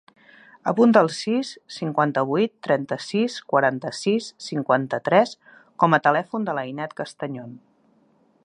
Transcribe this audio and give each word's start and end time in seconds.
Apunta 0.69 1.01
el 1.03 1.09
sis, 1.17 1.51
cinquanta-vuit, 1.75 2.53
trenta-sis, 2.69 3.35
quaranta-sis, 3.53 4.31
cinquanta-tres 4.49 5.37
com 5.85 5.97
a 5.99 6.01
telèfon 6.09 6.49
de 6.49 6.57
l'Ainet 6.61 7.01
Castañon. 7.03 7.55